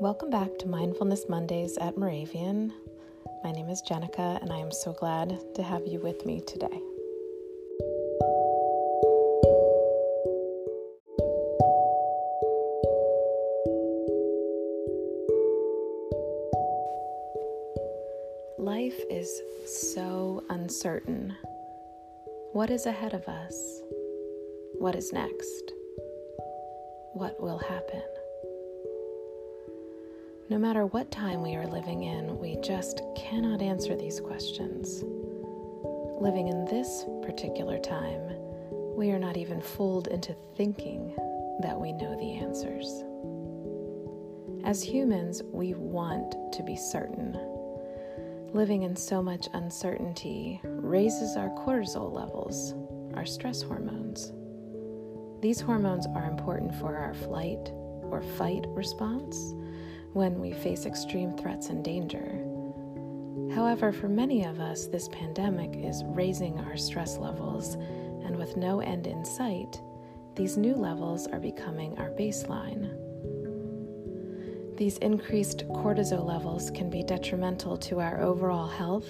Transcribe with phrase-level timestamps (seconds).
[0.00, 2.72] Welcome back to Mindfulness Mondays at Moravian.
[3.44, 6.66] My name is Jenica, and I am so glad to have you with me today.
[18.58, 21.34] Life is so uncertain.
[22.52, 23.80] What is ahead of us?
[24.78, 25.72] What is next?
[27.12, 28.02] What will happen?
[30.50, 35.02] No matter what time we are living in, we just cannot answer these questions.
[36.20, 38.20] Living in this particular time,
[38.94, 41.14] we are not even fooled into thinking
[41.60, 43.04] that we know the answers.
[44.64, 47.32] As humans, we want to be certain.
[48.52, 52.74] Living in so much uncertainty raises our cortisol levels,
[53.14, 54.30] our stress hormones.
[55.40, 57.70] These hormones are important for our flight
[58.10, 59.54] or fight response
[60.14, 62.40] when we face extreme threats and danger.
[63.52, 67.74] However, for many of us, this pandemic is raising our stress levels,
[68.24, 69.80] and with no end in sight,
[70.36, 72.96] these new levels are becoming our baseline.
[74.76, 79.08] These increased cortisol levels can be detrimental to our overall health,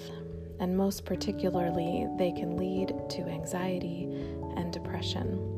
[0.59, 4.03] and most particularly, they can lead to anxiety
[4.57, 5.54] and depression.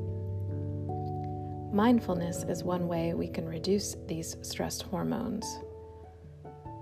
[1.71, 5.45] Mindfulness is one way we can reduce these stress hormones.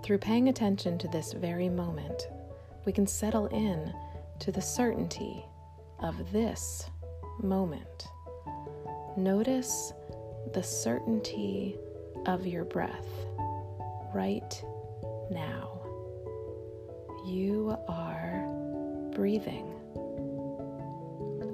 [0.04, 2.28] Through paying attention to this very moment,
[2.86, 3.92] we can settle in
[4.40, 5.44] to the certainty
[6.00, 6.88] of this
[7.42, 8.08] moment.
[9.18, 9.92] Notice
[10.54, 11.78] the certainty
[12.28, 13.08] of your breath
[14.14, 14.64] right
[15.32, 15.82] now.
[17.26, 18.46] You are
[19.16, 19.72] breathing.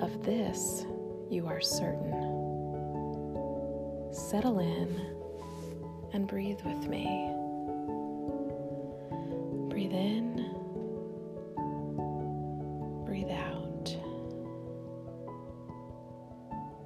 [0.01, 0.85] Of this,
[1.29, 2.40] you are certain
[4.11, 5.01] settle in
[6.13, 7.05] and breathe with me.
[9.69, 10.35] Breathe in,
[13.05, 13.95] breathe out.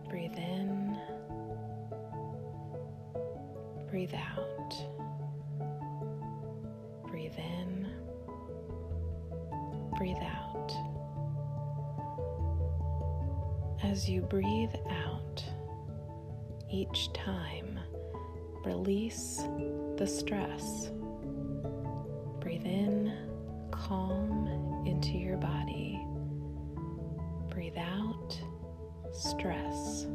[0.10, 0.98] Breathe in,
[3.90, 4.76] breathe out.
[7.08, 7.88] Breathe in,
[9.98, 10.72] breathe out.
[13.84, 15.44] As you breathe out,
[16.76, 17.80] each time,
[18.66, 19.42] release
[19.96, 20.92] the stress.
[22.42, 23.14] Breathe in,
[23.72, 26.06] calm into your body.
[27.50, 28.38] Breathe out,
[29.14, 30.06] stress.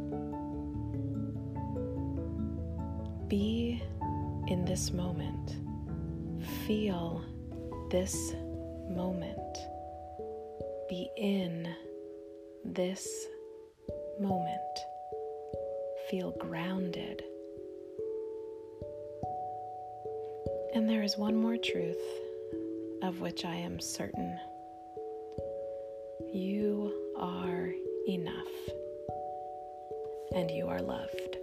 [3.29, 3.83] Be
[4.49, 5.57] in this moment.
[6.67, 7.25] Feel
[7.91, 8.35] this
[8.91, 9.57] moment.
[10.91, 11.75] Be in
[12.67, 13.27] this
[14.21, 14.61] moment
[16.11, 17.23] feel grounded.
[20.75, 22.03] And there is one more truth
[23.03, 24.37] of which I am certain.
[26.33, 27.73] You are
[28.09, 28.35] enough,
[30.35, 31.37] and you are loved.